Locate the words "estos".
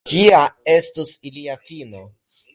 0.75-1.11